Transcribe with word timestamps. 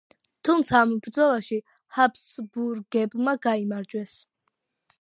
თუმცა 0.47 0.77
ამ 0.85 0.93
ბრძოლაში 1.07 1.59
ჰაბსბურგებმა 1.97 3.37
გაიმარჯვეს. 3.47 4.19